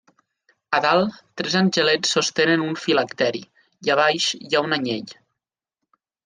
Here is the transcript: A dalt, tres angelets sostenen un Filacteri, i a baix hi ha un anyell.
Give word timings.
A 0.77 0.77
dalt, 0.85 1.19
tres 1.41 1.57
angelets 1.59 2.13
sostenen 2.17 2.63
un 2.69 2.73
Filacteri, 2.85 3.43
i 3.89 3.93
a 3.97 3.99
baix 4.01 4.31
hi 4.41 4.51
ha 4.61 4.65
un 4.71 4.79
anyell. 4.79 5.15